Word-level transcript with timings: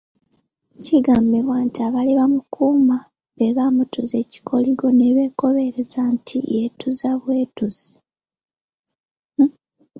Kigambibwa 0.83 1.57
nti 1.65 1.79
abaali 1.87 2.13
bamukuuma 2.19 2.97
be 3.37 3.47
bamutuza 3.57 4.15
ekikoligo 4.23 4.87
ne 4.93 5.07
beekobereza 5.15 6.01
nti 6.15 6.37
yeetuze 6.53 7.09
bwetuzi. 7.21 7.93